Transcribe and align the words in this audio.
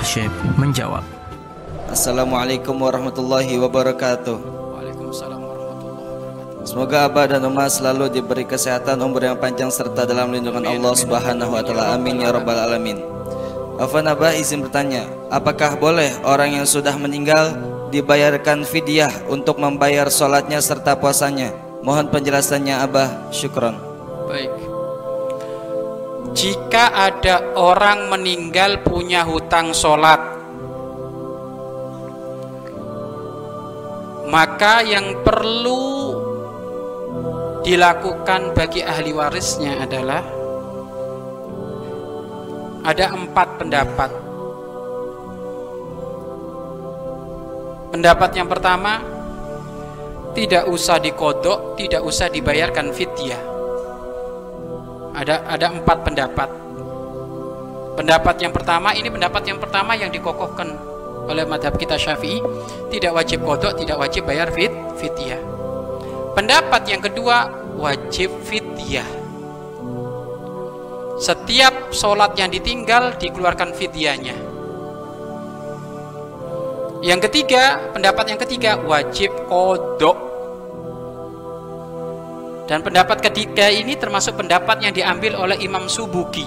Syekh 0.00 0.32
menjawab. 0.56 1.04
Assalamualaikum 1.92 2.72
warahmatullahi 2.72 3.60
wabarakatuh. 3.60 4.38
Waalaikumsalam 4.40 5.40
warahmatullahi 5.44 6.08
wabarakatuh. 6.08 6.64
Semoga 6.64 6.96
Abah 7.04 7.26
dan 7.28 7.44
Umar 7.44 7.68
selalu 7.68 8.08
diberi 8.08 8.48
kesehatan, 8.48 8.96
umur 9.04 9.28
yang 9.28 9.36
panjang 9.36 9.68
serta 9.68 10.08
dalam 10.08 10.32
lindungan 10.32 10.64
Allah 10.64 10.94
Subhanahu 10.96 11.52
wa 11.52 11.60
taala. 11.60 11.92
Amin 11.98 12.24
ya 12.24 12.32
rabbal 12.32 12.56
alamin. 12.56 12.96
Afan 13.76 14.08
Abah 14.08 14.32
izin 14.32 14.64
bertanya, 14.64 15.04
apakah 15.28 15.76
boleh 15.76 16.12
orang 16.24 16.56
yang 16.56 16.66
sudah 16.68 16.96
meninggal 16.96 17.52
dibayarkan 17.92 18.64
fidyah 18.64 19.12
untuk 19.28 19.60
membayar 19.60 20.08
sholatnya 20.08 20.64
serta 20.64 20.96
puasanya? 20.96 21.52
Mohon 21.84 22.08
penjelasannya 22.08 22.76
Abah, 22.76 23.32
syukron. 23.32 23.76
Baik. 24.28 24.69
Jika 26.30 26.94
ada 26.94 27.58
orang 27.58 28.06
meninggal 28.06 28.86
punya 28.86 29.26
hutang 29.26 29.74
sholat, 29.74 30.22
maka 34.30 34.86
yang 34.86 35.26
perlu 35.26 36.14
dilakukan 37.66 38.54
bagi 38.54 38.80
ahli 38.80 39.10
warisnya 39.10 39.82
adalah 39.82 40.22
ada 42.86 43.06
empat 43.10 43.48
pendapat. 43.58 44.10
Pendapat 47.90 48.30
yang 48.38 48.46
pertama, 48.46 49.02
tidak 50.32 50.70
usah 50.70 51.02
dikodok, 51.02 51.74
tidak 51.74 52.06
usah 52.06 52.30
dibayarkan 52.30 52.94
fidyah. 52.94 53.59
Ada 55.20 55.44
ada 55.44 55.66
empat 55.68 56.00
pendapat. 56.00 56.48
Pendapat 58.00 58.40
yang 58.40 58.56
pertama 58.56 58.96
ini 58.96 59.12
pendapat 59.12 59.44
yang 59.44 59.60
pertama 59.60 59.92
yang 59.92 60.08
dikokohkan 60.08 60.72
oleh 61.28 61.44
madhab 61.44 61.76
kita 61.76 62.00
syafi'i 62.00 62.40
tidak 62.88 63.12
wajib 63.12 63.44
kodok, 63.44 63.76
tidak 63.76 64.00
wajib 64.00 64.24
bayar 64.24 64.48
fit 64.48 64.72
fidyah. 64.96 65.36
Pendapat 66.32 66.88
yang 66.88 67.04
kedua 67.04 67.52
wajib 67.76 68.32
fidyah. 68.48 69.04
Setiap 71.20 71.92
sholat 71.92 72.32
yang 72.40 72.48
ditinggal 72.48 73.20
dikeluarkan 73.20 73.76
fidyahnya. 73.76 74.32
Yang 77.04 77.28
ketiga, 77.28 77.92
pendapat 77.92 78.24
yang 78.32 78.40
ketiga 78.40 78.80
wajib 78.80 79.28
kodok. 79.52 80.29
Dan 82.70 82.86
pendapat 82.86 83.18
ketiga 83.18 83.66
ini 83.66 83.98
termasuk 83.98 84.38
pendapat 84.38 84.78
yang 84.78 84.94
diambil 84.94 85.34
oleh 85.34 85.58
Imam 85.58 85.90
Subuki. 85.90 86.46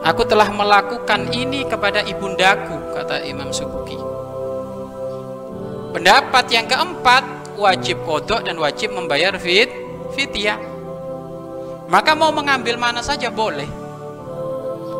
Aku 0.00 0.24
telah 0.24 0.48
melakukan 0.48 1.28
ini 1.28 1.68
kepada 1.68 2.00
ibundaku, 2.08 2.72
kata 2.96 3.20
Imam 3.28 3.52
Subuki. 3.52 4.00
Pendapat 5.92 6.48
yang 6.48 6.64
keempat 6.64 7.52
wajib 7.60 8.00
kodok 8.08 8.48
dan 8.48 8.56
wajib 8.56 8.96
membayar 8.96 9.36
fit 9.36 9.68
fidyah. 10.16 10.56
Maka 11.92 12.16
mau 12.16 12.32
mengambil 12.32 12.80
mana 12.80 13.04
saja 13.04 13.28
boleh. 13.28 13.68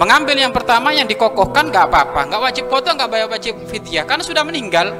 Mengambil 0.00 0.40
yang 0.40 0.56
pertama 0.56 0.96
yang 0.96 1.04
dikokohkan 1.04 1.68
nggak 1.68 1.92
apa-apa, 1.92 2.20
nggak 2.24 2.40
wajib 2.40 2.64
kodok, 2.72 2.96
nggak 2.96 3.10
bayar 3.12 3.28
wajib 3.28 3.52
fidyah 3.68 4.08
karena 4.08 4.24
sudah 4.24 4.48
meninggal. 4.48 4.96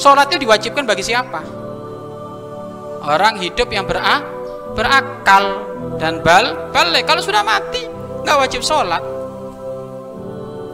Sholatnya 0.00 0.40
diwajibkan 0.40 0.88
bagi 0.88 1.04
siapa? 1.04 1.57
Orang 3.04 3.38
hidup 3.38 3.70
yang 3.70 3.86
berak, 3.86 4.26
berakal 4.74 5.64
dan 5.98 6.22
bal 6.22 6.70
balik. 6.74 7.06
Kalau 7.06 7.22
sudah 7.22 7.42
mati 7.46 7.86
nggak 8.22 8.38
wajib 8.38 8.62
sholat. 8.62 9.00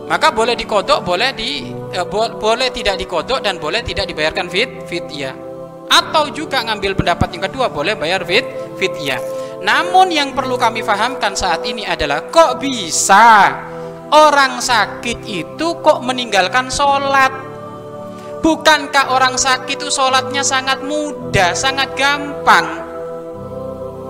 Maka 0.05 0.29
boleh 0.37 0.53
dikodok, 0.53 1.01
boleh 1.01 1.33
di 1.33 1.73
eh, 1.73 2.05
bo 2.05 2.29
boleh 2.37 2.69
tidak 2.69 3.01
dikodok 3.01 3.41
dan 3.41 3.57
boleh 3.57 3.81
tidak 3.81 4.05
dibayarkan 4.09 4.53
fit 4.53 4.85
fidyah. 4.85 5.33
Atau 5.89 6.33
juga 6.33 6.65
ngambil 6.65 6.97
pendapat 6.97 7.29
yang 7.33 7.45
kedua 7.49 7.73
boleh 7.73 7.97
bayar 7.97 8.25
fit 8.25 8.45
fidyah. 8.77 9.21
Namun 9.65 10.13
yang 10.13 10.37
perlu 10.37 10.61
kami 10.61 10.85
fahamkan 10.85 11.33
saat 11.33 11.65
ini 11.65 11.89
adalah 11.89 12.29
kok 12.29 12.61
bisa 12.61 13.49
orang 14.13 14.61
sakit 14.61 15.25
itu 15.25 15.67
kok 15.81 16.05
meninggalkan 16.05 16.69
sholat? 16.69 17.54
Bukankah 18.45 19.09
orang 19.09 19.41
sakit 19.41 19.81
itu 19.81 19.89
sholatnya 19.89 20.45
sangat 20.45 20.85
mudah, 20.85 21.57
sangat 21.57 21.97
gampang? 21.97 22.85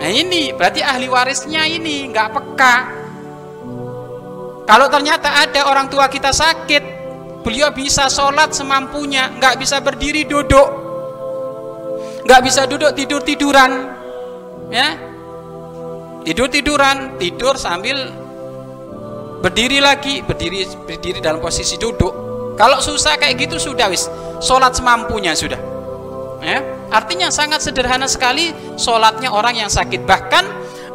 Nah 0.03 0.11
ini 0.11 0.51
berarti 0.51 0.83
ahli 0.83 1.07
warisnya 1.07 1.63
ini 1.71 2.11
nggak 2.11 2.29
peka. 2.35 2.77
Kalau 4.67 4.91
ternyata 4.91 5.39
ada 5.39 5.71
orang 5.71 5.87
tua 5.87 6.11
kita 6.11 6.35
sakit, 6.35 6.83
beliau 7.47 7.71
bisa 7.71 8.11
sholat 8.11 8.51
semampunya, 8.51 9.31
nggak 9.39 9.55
bisa 9.55 9.79
berdiri 9.79 10.27
duduk, 10.27 10.69
nggak 12.27 12.41
bisa 12.43 12.67
duduk 12.67 12.91
tidur 12.91 13.23
tiduran, 13.23 13.71
ya 14.67 14.99
tidur 16.27 16.51
tiduran, 16.51 17.23
tidur 17.23 17.55
sambil 17.55 18.11
berdiri 19.47 19.79
lagi, 19.79 20.27
berdiri 20.27 20.67
berdiri 20.89 21.23
dalam 21.23 21.39
posisi 21.39 21.79
duduk. 21.79 22.25
Kalau 22.55 22.79
susah 22.79 23.19
kayak 23.19 23.35
gitu 23.47 23.59
sudah 23.59 23.91
wis, 23.91 24.07
sholat 24.45 24.77
semampunya 24.77 25.33
sudah. 25.33 25.57
Ya, 26.45 26.61
artinya 26.93 27.33
sangat 27.33 27.65
sederhana 27.65 28.05
sekali 28.05 28.53
sholatnya 28.77 29.33
orang 29.33 29.57
yang 29.57 29.73
sakit. 29.73 30.05
Bahkan 30.05 30.45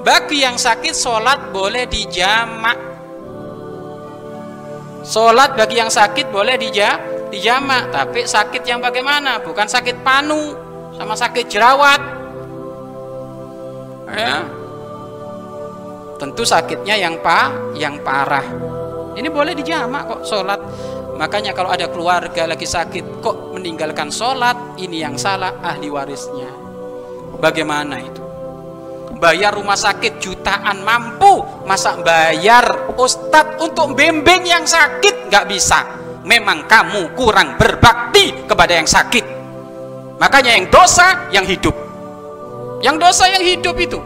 bagi 0.06 0.46
yang 0.46 0.62
sakit 0.62 0.94
sholat 0.94 1.50
boleh 1.50 1.90
dijamak. 1.90 2.78
Sholat 5.02 5.58
bagi 5.58 5.82
yang 5.82 5.90
sakit 5.90 6.30
boleh 6.30 6.54
dija, 6.62 7.02
dijamak, 7.34 7.90
tapi 7.90 8.30
sakit 8.30 8.62
yang 8.62 8.78
bagaimana? 8.78 9.42
Bukan 9.42 9.66
sakit 9.66 10.06
panu 10.06 10.54
sama 10.94 11.18
sakit 11.18 11.50
jerawat. 11.50 12.02
Ya, 14.10 14.46
tentu 16.20 16.44
sakitnya 16.44 17.00
yang 17.00 17.22
pa 17.24 17.50
yang 17.74 18.02
parah 18.02 18.44
ini 19.16 19.28
boleh 19.32 19.56
dijamak 19.56 20.06
kok 20.06 20.22
sholat 20.28 20.60
makanya 21.20 21.52
kalau 21.52 21.68
ada 21.68 21.92
keluarga 21.92 22.48
lagi 22.48 22.64
sakit 22.64 23.20
kok 23.20 23.52
meninggalkan 23.52 24.08
sholat? 24.08 24.80
Ini 24.80 25.12
yang 25.12 25.16
salah 25.20 25.60
ahli 25.60 25.92
warisnya. 25.92 26.48
Bagaimana 27.38 28.00
itu? 28.00 28.24
Bayar 29.20 29.52
rumah 29.52 29.76
sakit 29.76 30.24
jutaan 30.24 30.80
mampu. 30.82 31.44
Masa 31.68 32.00
bayar 32.00 32.96
ustadz 32.96 33.60
untuk 33.60 33.94
bimbing 33.94 34.48
yang 34.48 34.64
sakit? 34.64 35.28
Nggak 35.28 35.46
bisa. 35.52 35.80
Memang 36.24 36.64
kamu 36.66 37.14
kurang 37.20 37.60
berbakti 37.60 38.48
kepada 38.48 38.80
yang 38.80 38.88
sakit. 38.88 39.26
Makanya 40.24 40.56
yang 40.56 40.68
dosa 40.72 41.28
yang 41.36 41.44
hidup. 41.44 41.76
Yang 42.80 42.96
dosa 42.96 43.28
yang 43.28 43.44
hidup 43.44 43.76
itu. 43.76 44.00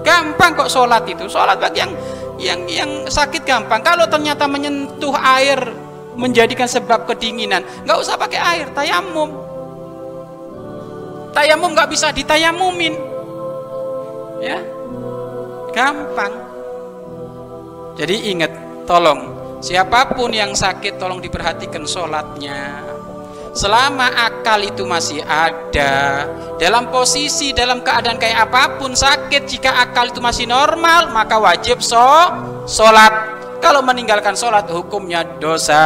Gampang 0.00 0.56
kok 0.56 0.72
sholat 0.72 1.04
itu. 1.04 1.28
Sholat 1.28 1.60
bagi 1.60 1.84
yang 1.84 1.92
yang 2.40 2.60
yang 2.68 2.90
sakit 3.08 3.44
gampang. 3.44 3.84
Kalau 3.84 4.08
ternyata 4.08 4.48
menyentuh 4.48 5.12
air 5.12 5.60
menjadikan 6.16 6.66
sebab 6.66 7.04
kedinginan. 7.06 7.62
Nggak 7.84 7.98
usah 8.00 8.16
pakai 8.16 8.40
air 8.40 8.66
tayamum. 8.72 9.30
Tayamum 11.36 11.70
nggak 11.76 11.92
bisa 11.92 12.10
ditayamumin. 12.10 12.96
Ya 14.40 14.58
gampang. 15.76 16.32
Jadi 18.00 18.32
ingat 18.32 18.52
tolong 18.88 19.36
siapa 19.60 20.16
pun 20.16 20.32
yang 20.32 20.56
sakit 20.56 20.96
tolong 20.96 21.20
diperhatikan 21.20 21.84
sholatnya. 21.84 22.84
Selama 23.56 24.12
akal 24.12 24.60
itu 24.68 24.84
masih 24.84 25.24
ada 25.24 26.28
dalam 26.60 26.88
posisi 26.92 27.56
dalam 27.56 27.80
keadaan 27.84 28.20
kayak 28.20 28.48
apa 28.48 28.76
pun 28.80 28.92
sakit 28.92 29.48
jika 29.48 29.80
akal 29.80 30.08
itu 30.08 30.20
masih 30.20 30.48
normal 30.48 31.12
maka 31.12 31.40
wajib 31.40 31.80
so 31.80 32.00
sholat 32.68 33.12
kalau 33.60 33.80
meninggalkan 33.82 34.36
sholat 34.36 34.68
hukumnya 34.70 35.24
dosa. 35.38 35.84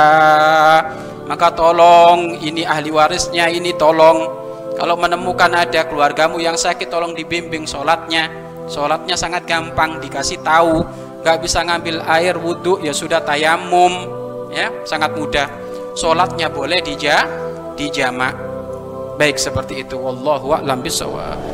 Maka 1.31 1.55
tolong 1.55 2.43
ini 2.43 2.67
ahli 2.67 2.91
warisnya 2.91 3.47
ini 3.47 3.71
tolong. 3.79 4.27
Kalau 4.75 4.99
menemukan 4.99 5.51
ada 5.53 5.87
keluargamu 5.87 6.43
yang 6.43 6.59
sakit 6.59 6.91
tolong 6.91 7.15
dibimbing 7.15 7.69
sholatnya. 7.69 8.27
Sholatnya 8.67 9.15
sangat 9.15 9.47
gampang 9.47 10.03
dikasih 10.03 10.43
tahu. 10.43 10.83
Nggak 11.23 11.39
bisa 11.43 11.63
ngambil 11.67 12.03
air 12.07 12.35
wudhu 12.39 12.83
ya 12.83 12.91
sudah 12.91 13.23
tayamum. 13.23 13.93
Ya 14.51 14.71
sangat 14.83 15.15
mudah. 15.15 15.47
Sholatnya 15.95 16.51
boleh 16.51 16.83
dija 16.83 17.27
dijamak 17.79 18.35
baik 19.19 19.39
seperti 19.39 19.87
itu. 19.87 19.99
Wallahu 20.01 20.57
a'lam 20.59 20.83
bisawab 20.83 21.50